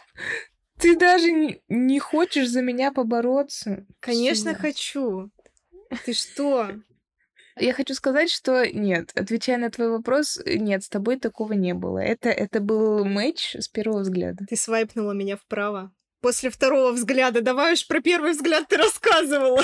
[0.80, 3.86] Ты даже не, не хочешь за меня побороться?
[4.00, 4.62] Конечно, Все.
[4.62, 5.32] хочу.
[6.06, 6.71] Ты что?
[7.58, 12.00] Я хочу сказать, что нет, отвечая на твой вопрос, нет, с тобой такого не было.
[12.00, 14.46] Это, это был матч с первого взгляда.
[14.50, 15.92] Ты свайпнула меня вправо.
[16.22, 17.42] После второго взгляда.
[17.42, 19.64] Давай уж про первый взгляд ты рассказывала.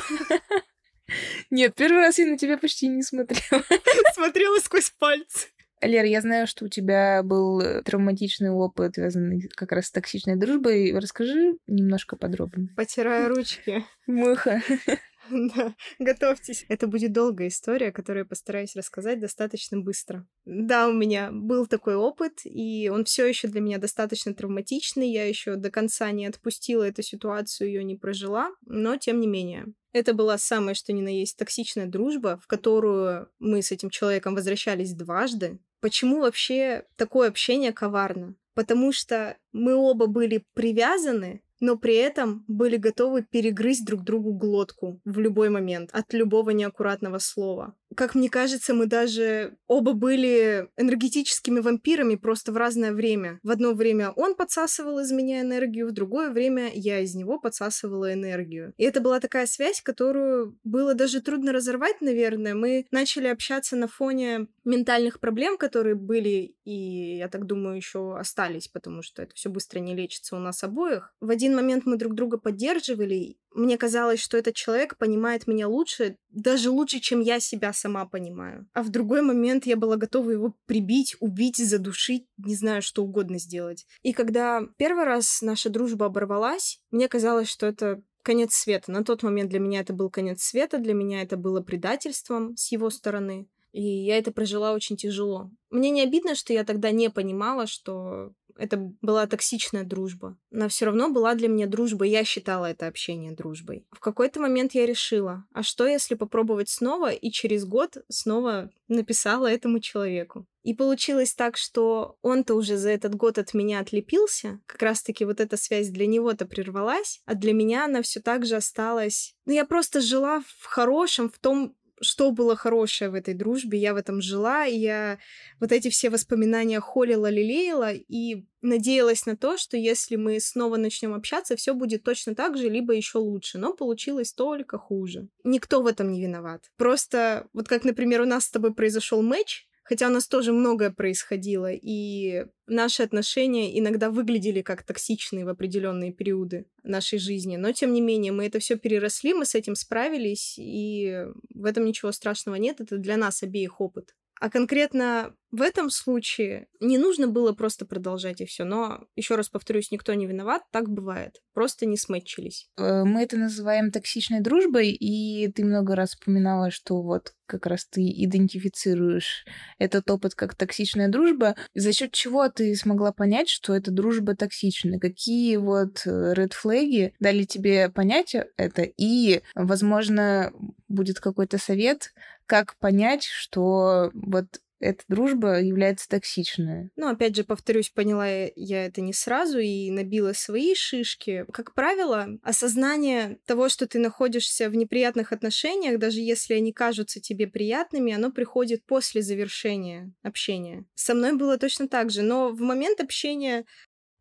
[1.52, 3.64] Нет, первый раз я на тебя почти не смотрела.
[4.14, 5.48] Смотрела сквозь пальцы.
[5.82, 10.36] Лер, я знаю, что у тебя был э, травматичный опыт, связанный как раз с токсичной
[10.36, 10.92] дружбой.
[10.98, 12.70] Расскажи немножко подробнее.
[12.76, 13.86] Потирая ручки.
[14.08, 14.62] Мыха.
[16.00, 16.66] Готовьтесь.
[16.70, 20.28] Это будет долгая история, которую я постараюсь рассказать достаточно быстро.
[20.46, 25.10] Да, у меня был такой опыт, и он все еще для меня достаточно травматичный.
[25.10, 29.66] Я еще до конца не отпустила эту ситуацию, ее не прожила, но тем не менее.
[29.94, 34.36] Это была самая, что ни на есть, токсичная дружба, в которую мы с этим человеком
[34.36, 35.60] возвращались дважды.
[35.80, 38.36] Почему вообще такое общение коварно?
[38.54, 45.00] Потому что мы оба были привязаны но при этом были готовы перегрызть друг другу глотку
[45.06, 47.74] в любой момент от любого неаккуратного слова.
[47.98, 53.40] Как мне кажется, мы даже оба были энергетическими вампирами просто в разное время.
[53.42, 58.14] В одно время он подсасывал из меня энергию, в другое время я из него подсасывала
[58.14, 58.76] энергию.
[58.78, 62.54] И это была такая связь, которую было даже трудно разорвать, наверное.
[62.54, 68.68] Мы начали общаться на фоне ментальных проблем, которые были и, я так думаю, еще остались,
[68.68, 71.16] потому что это все быстро не лечится у нас обоих.
[71.22, 76.18] В один момент мы друг друга поддерживали, мне казалось, что этот человек понимает меня лучше,
[76.30, 78.68] даже лучше, чем я себя сама понимаю.
[78.74, 83.40] А в другой момент я была готова его прибить, убить, задушить, не знаю, что угодно
[83.40, 83.86] сделать.
[84.04, 88.92] И когда первый раз наша дружба оборвалась, мне казалось, что это конец света.
[88.92, 92.72] На тот момент для меня это был конец света, для меня это было предательством с
[92.72, 93.48] его стороны.
[93.72, 95.52] И я это прожила очень тяжело.
[95.70, 100.38] Мне не обидно, что я тогда не понимала, что это была токсичная дружба.
[100.52, 103.86] Но все равно была для меня дружба, я считала это общение дружбой.
[103.92, 109.48] В какой-то момент я решила, а что если попробовать снова, и через год снова написала
[109.48, 110.46] этому человеку.
[110.64, 114.60] И получилось так, что он-то уже за этот год от меня отлепился.
[114.66, 118.58] Как раз-таки вот эта связь для него-то прервалась, а для меня она все так же
[118.58, 119.34] осталась.
[119.46, 123.94] Ну, я просто жила в хорошем, в том что было хорошее в этой дружбе, я
[123.94, 125.20] в этом жила, и я
[125.60, 131.14] вот эти все воспоминания холила, лелеяла, и надеялась на то, что если мы снова начнем
[131.14, 133.58] общаться, все будет точно так же, либо еще лучше.
[133.58, 135.28] Но получилось только хуже.
[135.44, 136.64] Никто в этом не виноват.
[136.78, 140.92] Просто, вот как, например, у нас с тобой произошел матч, Хотя у нас тоже многое
[140.92, 147.56] происходило, и наши отношения иногда выглядели как токсичные в определенные периоды нашей жизни.
[147.56, 151.86] Но, тем не менее, мы это все переросли, мы с этим справились, и в этом
[151.86, 152.82] ничего страшного нет.
[152.82, 154.14] Это для нас обеих опыт.
[154.40, 158.66] А конкретно в этом случае не нужно было просто продолжать и все.
[158.66, 161.42] Но, еще раз повторюсь, никто не виноват, так бывает.
[161.54, 162.70] Просто не смэтчились.
[162.78, 167.86] Э, мы это называем токсичной дружбой, и ты много раз упоминала, что вот как раз
[167.86, 169.46] ты идентифицируешь
[169.80, 171.56] этот опыт как токсичная дружба.
[171.74, 175.00] За счет чего ты смогла понять, что эта дружба токсичная?
[175.00, 178.82] Какие вот ред флаги дали тебе понять это?
[178.84, 180.52] И, возможно,
[180.90, 182.12] будет какой-то совет,
[182.48, 184.46] как понять, что вот
[184.80, 186.92] эта дружба является токсичной.
[186.96, 191.46] Ну, опять же, повторюсь, поняла я это не сразу и набила свои шишки.
[191.52, 197.48] Как правило, осознание того, что ты находишься в неприятных отношениях, даже если они кажутся тебе
[197.48, 200.86] приятными, оно приходит после завершения общения.
[200.94, 203.66] Со мной было точно так же, но в момент общения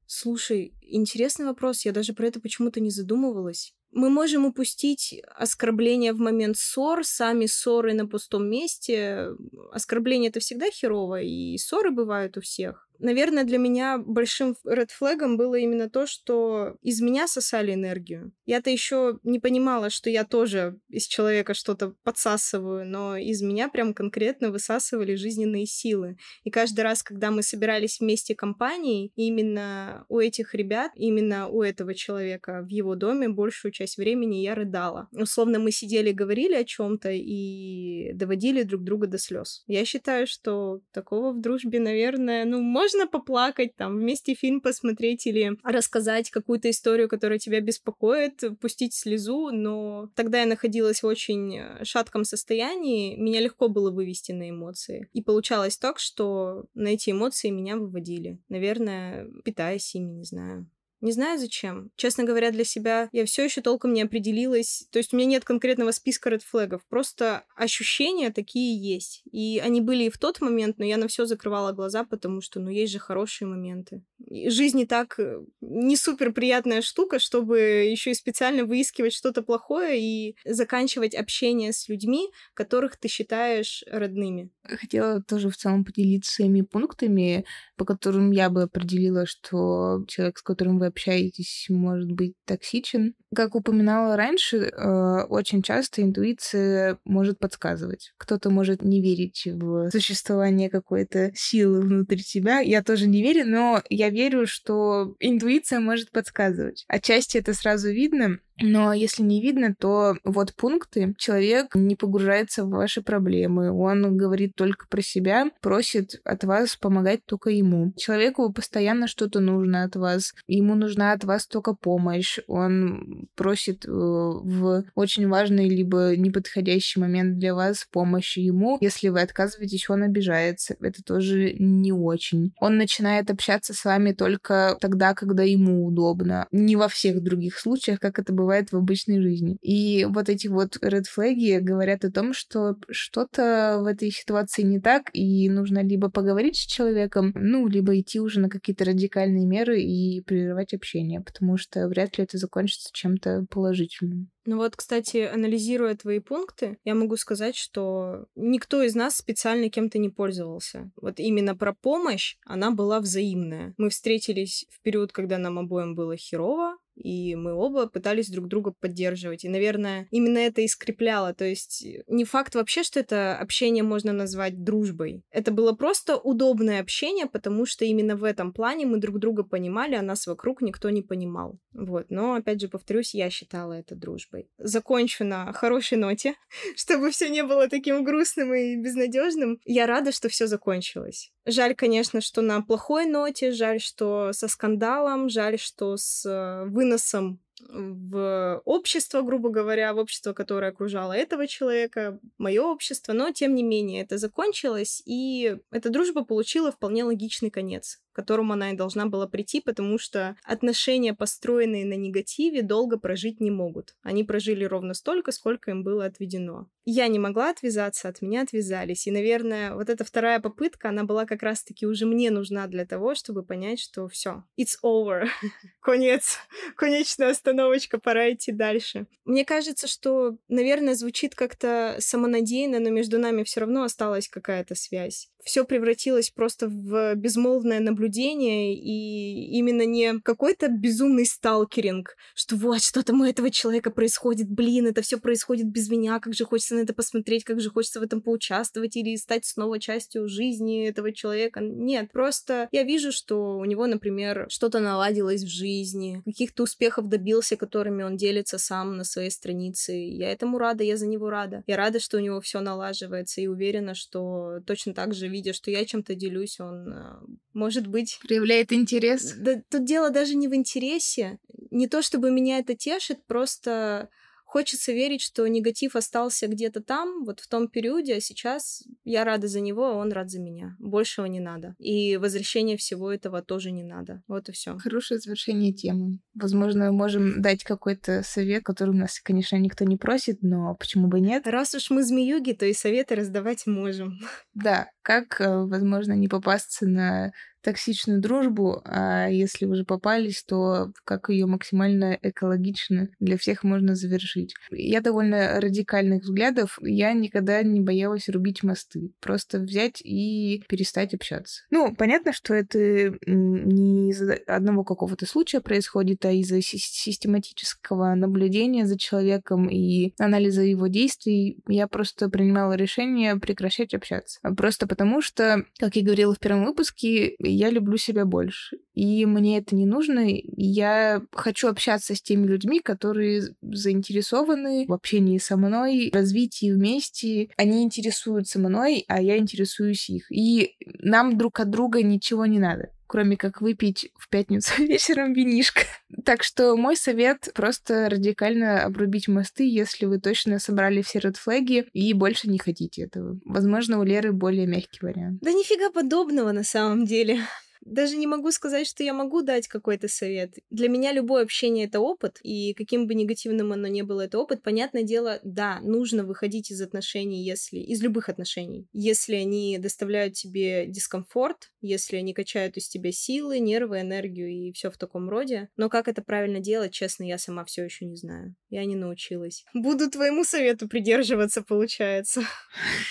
[0.08, 3.74] Слушай, интересный вопрос, я даже про это почему-то не задумывалась.
[3.92, 9.31] Мы можем упустить оскорбление в момент ссор, сами ссоры на пустом месте.
[9.72, 12.86] Оскорбление это всегда херово, и ссоры бывают у всех.
[12.98, 18.32] Наверное, для меня большим редфлегом было именно то, что из меня сосали энергию.
[18.44, 23.94] Я-то еще не понимала, что я тоже из человека что-то подсасываю, но из меня прям
[23.94, 26.16] конкретно высасывали жизненные силы.
[26.44, 31.94] И каждый раз, когда мы собирались вместе компанией, именно у этих ребят, именно у этого
[31.94, 35.09] человека в его доме большую часть времени я рыдала.
[35.12, 39.64] Условно, мы сидели, говорили о чем-то и доводили друг друга до слез.
[39.66, 45.27] Я считаю, что такого в дружбе, наверное, ну, может можно поплакать, там, вместе фильм посмотреть
[45.27, 51.59] или рассказать какую-то историю, которая тебя беспокоит, пустить слезу, но тогда я находилась в очень
[51.59, 55.09] э, шатком состоянии, меня легко было вывести на эмоции.
[55.12, 58.38] И получалось так, что на эти эмоции меня выводили.
[58.49, 60.70] Наверное, питаясь ими, не знаю.
[61.00, 61.90] Не знаю зачем.
[61.96, 64.88] Честно говоря, для себя я все еще толком не определилась.
[64.90, 66.82] То есть у меня нет конкретного списка редфлегов.
[66.88, 69.22] Просто ощущения такие есть.
[69.30, 72.61] И они были и в тот момент, но я на все закрывала глаза, потому что,
[72.61, 74.02] ну, есть же хорошие моменты.
[74.28, 80.00] Жизнь не так э, не супер приятная штука, чтобы еще и специально выискивать что-то плохое
[80.00, 84.50] и заканчивать общение с людьми, которых ты считаешь родными.
[84.64, 87.44] Хотела тоже в целом поделиться своими пунктами,
[87.76, 93.14] по которым я бы определила, что человек, с которым вы общаетесь, может быть токсичен.
[93.35, 98.12] Как упоминала раньше, э, очень часто интуиция может подсказывать.
[98.18, 102.61] Кто-то может не верить в существование какой-то силы внутри себя.
[102.61, 106.85] Я тоже не верю, но я верю, что интуиция может подсказывать.
[106.88, 111.14] Отчасти это сразу видно, но если не видно, то вот пункты.
[111.19, 113.71] Человек не погружается в ваши проблемы.
[113.71, 117.92] Он говорит только про себя, просит от вас помогать только ему.
[117.97, 120.33] Человеку постоянно что-то нужно от вас.
[120.47, 122.38] Ему нужна от вас только помощь.
[122.47, 128.79] Он просит э, в очень важный либо неподходящий момент для вас помощи ему.
[128.81, 130.77] Если вы отказываетесь, он обижается.
[130.81, 132.54] Это тоже не очень.
[132.59, 136.46] Он начинает общаться с вами только тогда, когда ему удобно.
[136.52, 139.59] Не во всех других случаях, как это было бывает в обычной жизни.
[139.61, 144.81] И вот эти вот red флаги говорят о том, что что-то в этой ситуации не
[144.81, 149.83] так, и нужно либо поговорить с человеком, ну, либо идти уже на какие-то радикальные меры
[149.83, 154.31] и прерывать общение, потому что вряд ли это закончится чем-то положительным.
[154.47, 159.99] Ну вот, кстати, анализируя твои пункты, я могу сказать, что никто из нас специально кем-то
[159.99, 160.92] не пользовался.
[161.03, 163.75] Вот именно про помощь она была взаимная.
[163.77, 168.73] Мы встретились в период, когда нам обоим было херово, и мы оба пытались друг друга
[168.73, 169.44] поддерживать.
[169.44, 171.35] И, наверное, именно это и скрепляло.
[171.35, 175.23] То есть не факт вообще, что это общение можно назвать дружбой.
[175.31, 179.94] Это было просто удобное общение, потому что именно в этом плане мы друг друга понимали,
[179.94, 181.59] а нас вокруг никто не понимал.
[181.73, 182.07] Вот.
[182.09, 184.49] Но, опять же, повторюсь, я считала это дружбой.
[184.59, 186.35] Закончу на хорошей ноте,
[186.77, 189.59] чтобы все не было таким грустным и безнадежным.
[189.65, 191.33] Я рада, что все закончилось.
[191.47, 197.40] Жаль, конечно, что на плохой ноте, жаль, что со скандалом, жаль, что с э, выносом
[197.69, 203.63] в общество, грубо говоря, в общество, которое окружало этого человека, мое общество, но тем не
[203.63, 209.29] менее это закончилось, и эта дружба получила вполне логичный конец которому она и должна была
[209.29, 213.94] прийти, потому что отношения, построенные на негативе, долго прожить не могут.
[214.02, 216.67] Они прожили ровно столько, сколько им было отведено.
[216.87, 219.06] Я не могла отвязаться, от меня отвязались.
[219.06, 223.14] И, наверное, вот эта вторая попытка, она была как раз-таки уже мне нужна для того,
[223.14, 225.27] чтобы понять, что все, it's over.
[225.81, 226.38] Конец.
[226.75, 229.06] Конечная остановочка, пора идти дальше.
[229.27, 235.29] Мне кажется, что, наверное, звучит как-то самонадеянно, но между нами все равно осталась какая-то связь.
[235.47, 243.15] Все превратилось просто в безмолвное наблюдение и именно не какой-то безумный сталкеринг, что вот, что-то
[243.15, 246.94] у этого человека происходит, блин, это все происходит без меня, как же хочется на это
[246.94, 251.61] посмотреть, как же хочется в этом поучаствовать или стать снова частью жизни этого человека.
[251.61, 257.57] Нет, просто я вижу, что у него, например, что-то наладилось в жизни, каких-то успехов добился,
[257.57, 259.92] которыми он делится сам на своей странице.
[259.92, 261.63] Я этому рада, я за него рада.
[261.69, 265.70] Я рада, что у него все налаживается и уверена, что точно так же, видя, что
[265.70, 267.18] я чем-то делюсь, он э,
[267.52, 268.18] может быть...
[268.26, 269.34] Проявляет интерес.
[269.37, 271.38] Да, тут дело даже не в интересе.
[271.70, 274.08] Не то, чтобы меня это тешит, просто
[274.57, 279.48] Хочется верить, что негатив остался где-то там, вот в том периоде, а сейчас я рада
[279.48, 280.77] за него, а он рад за меня.
[280.79, 281.75] Большего не надо.
[281.79, 284.23] И возвращение всего этого тоже не надо.
[284.27, 284.79] Вот и все.
[284.79, 286.21] Хорошее завершение темы.
[286.33, 291.21] Возможно, можем дать какой-то совет, который у нас, конечно, никто не просит, но почему бы
[291.21, 291.46] нет?
[291.46, 294.19] Раз уж мы змеюги, то и советы раздавать можем.
[294.54, 297.33] Да, как, э, возможно, не попасться на
[297.67, 304.54] токсичную дружбу, а если уже попались, то как ее максимально экологично для всех можно завершить.
[304.71, 311.62] Я довольно радикальных взглядов, я никогда не боялась рубить мосты, просто взять и перестать общаться.
[311.71, 312.79] Ну, понятно, что это
[313.27, 320.87] не из-за одного какого-то случая происходит, а из-за систематического наблюдения за человеком и анализа его
[320.87, 321.58] действий.
[321.67, 324.38] Я просто принимала решение прекращать общаться.
[324.56, 328.79] Просто потому что, как я говорила в первом выпуске, я люблю себя больше.
[328.94, 330.27] И мне это не нужно.
[330.29, 337.48] Я хочу общаться с теми людьми, которые заинтересованы в общении со мной, в развитии вместе.
[337.57, 340.31] Они интересуются мной, а я интересуюсь их.
[340.31, 345.83] И нам друг от друга ничего не надо кроме как выпить в пятницу вечером винишко.
[346.25, 352.13] Так что мой совет просто радикально обрубить мосты, если вы точно собрали все редфлаги и
[352.13, 353.38] больше не хотите этого.
[353.44, 355.38] Возможно, у Леры более мягкий вариант.
[355.40, 357.40] Да нифига подобного на самом деле
[357.87, 360.54] даже не могу сказать, что я могу дать какой-то совет.
[360.70, 364.62] Для меня любое общение— это опыт, и каким бы негативным оно ни было, это опыт.
[364.62, 367.78] Понятное дело, да, нужно выходить из отношений, если...
[367.78, 368.88] из любых отношений.
[368.92, 374.90] Если они доставляют тебе дискомфорт, если они качают из тебя силы, нервы, энергию и все
[374.90, 375.68] в таком роде.
[375.76, 378.56] Но как это правильно делать, честно, я сама все еще не знаю.
[378.68, 379.64] Я не научилась.
[379.74, 382.42] Буду твоему совету придерживаться, получается.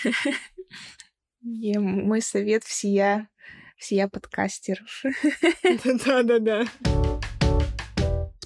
[1.40, 3.28] Мой совет всея
[3.76, 4.82] всея подкастер.
[6.04, 6.64] Да-да-да.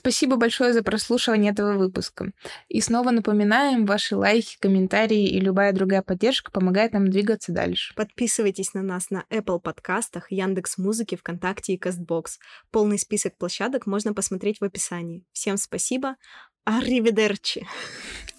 [0.00, 2.32] Спасибо большое за прослушивание этого выпуска.
[2.68, 7.94] И снова напоминаем, ваши лайки, комментарии и любая другая поддержка помогает нам двигаться дальше.
[7.94, 12.38] Подписывайтесь на нас на Apple подкастах, Яндекс Музыке, ВКонтакте и Кастбокс.
[12.70, 15.26] Полный список площадок можно посмотреть в описании.
[15.32, 16.16] Всем спасибо.
[16.64, 17.66] Арриведерчи.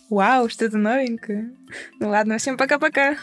[0.09, 1.55] Вау, что-то новенькое.
[1.99, 3.17] Ну ладно, всем пока-пока.